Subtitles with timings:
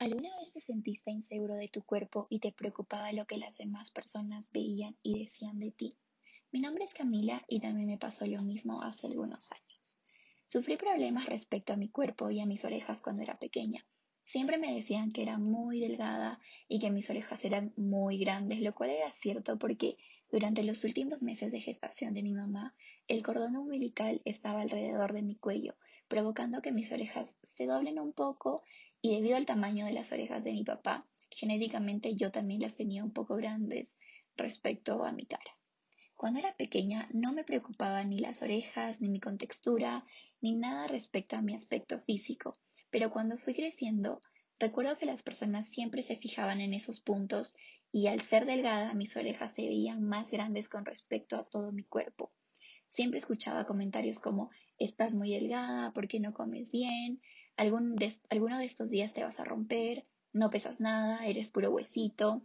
[0.00, 3.90] ¿Alguna vez te sentiste inseguro de tu cuerpo y te preocupaba lo que las demás
[3.90, 5.94] personas veían y decían de ti?
[6.52, 9.98] Mi nombre es Camila y también me pasó lo mismo hace algunos años.
[10.46, 13.84] Sufrí problemas respecto a mi cuerpo y a mis orejas cuando era pequeña.
[14.24, 18.74] Siempre me decían que era muy delgada y que mis orejas eran muy grandes, lo
[18.74, 19.98] cual era cierto porque
[20.32, 22.74] durante los últimos meses de gestación de mi mamá,
[23.06, 25.74] el cordón umbilical estaba alrededor de mi cuello,
[26.08, 28.62] provocando que mis orejas se doblen un poco
[29.02, 33.04] y debido al tamaño de las orejas de mi papá, genéticamente yo también las tenía
[33.04, 33.96] un poco grandes
[34.36, 35.56] respecto a mi cara.
[36.14, 40.04] Cuando era pequeña no me preocupaban ni las orejas, ni mi contextura,
[40.42, 42.58] ni nada respecto a mi aspecto físico,
[42.90, 44.20] pero cuando fui creciendo,
[44.58, 47.54] recuerdo que las personas siempre se fijaban en esos puntos
[47.92, 51.84] y al ser delgada mis orejas se veían más grandes con respecto a todo mi
[51.84, 52.32] cuerpo.
[52.94, 57.20] Siempre escuchaba comentarios como estás muy delgada, ¿por qué no comes bien?
[57.60, 61.70] Algún de, alguno de estos días te vas a romper, no pesas nada, eres puro
[61.70, 62.40] huesito,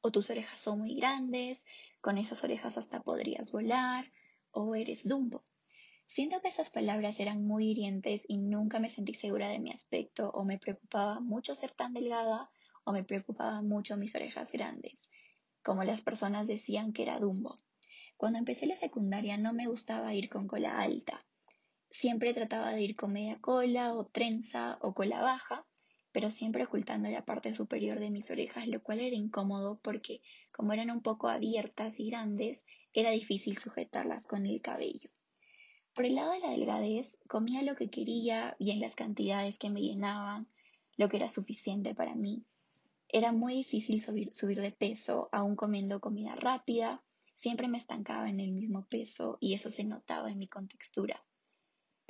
[0.00, 1.62] o tus orejas son muy grandes,
[2.00, 4.10] con esas orejas hasta podrías volar,
[4.50, 5.44] o eres dumbo.
[6.14, 10.30] Siento que esas palabras eran muy hirientes y nunca me sentí segura de mi aspecto
[10.30, 12.48] o me preocupaba mucho ser tan delgada
[12.84, 14.98] o me preocupaba mucho mis orejas grandes,
[15.62, 17.58] como las personas decían que era dumbo.
[18.16, 21.22] Cuando empecé la secundaria no me gustaba ir con cola alta,
[22.00, 25.66] Siempre trataba de ir con media cola o trenza o cola baja,
[26.12, 30.20] pero siempre ocultando la parte superior de mis orejas, lo cual era incómodo porque
[30.52, 32.60] como eran un poco abiertas y grandes,
[32.92, 35.10] era difícil sujetarlas con el cabello.
[35.94, 39.68] Por el lado de la delgadez, comía lo que quería y en las cantidades que
[39.68, 40.46] me llenaban,
[40.96, 42.44] lo que era suficiente para mí.
[43.08, 47.02] Era muy difícil subir, de peso, aún comiendo comida rápida,
[47.38, 51.22] siempre me estancaba en el mismo peso y eso se notaba en mi contextura.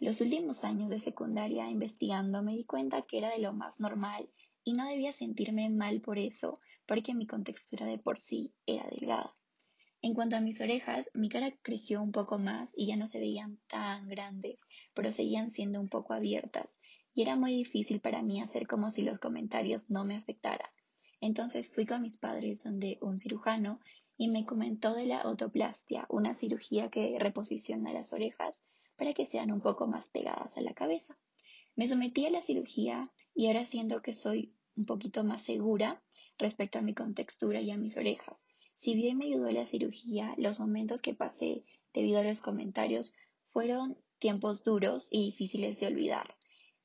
[0.00, 4.28] Los últimos años de secundaria investigando me di cuenta que era de lo más normal
[4.62, 9.34] y no debía sentirme mal por eso, porque mi contextura de por sí era delgada.
[10.00, 13.18] En cuanto a mis orejas, mi cara creció un poco más y ya no se
[13.18, 14.60] veían tan grandes,
[14.94, 16.68] pero seguían siendo un poco abiertas,
[17.12, 20.70] y era muy difícil para mí hacer como si los comentarios no me afectaran.
[21.20, 23.80] Entonces fui con mis padres donde un cirujano
[24.16, 28.54] y me comentó de la autoplastia, una cirugía que reposiciona las orejas
[28.98, 31.16] para que sean un poco más pegadas a la cabeza.
[31.76, 36.02] Me sometí a la cirugía y ahora siento que soy un poquito más segura
[36.36, 38.36] respecto a mi contextura y a mis orejas.
[38.80, 41.64] Si bien me ayudó la cirugía, los momentos que pasé
[41.94, 43.14] debido a los comentarios
[43.52, 46.34] fueron tiempos duros y difíciles de olvidar.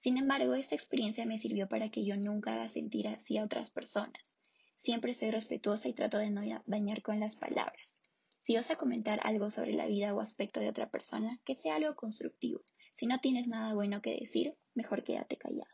[0.02, 3.72] Sin embargo, esta experiencia me sirvió para que yo nunca haga sentir así a otras
[3.72, 4.22] personas.
[4.84, 7.93] Siempre soy respetuosa y trato de no dañar con las palabras.
[8.46, 11.76] Si vas a comentar algo sobre la vida o aspecto de otra persona, que sea
[11.76, 12.62] algo constructivo.
[12.98, 15.73] Si no tienes nada bueno que decir, mejor quédate callado.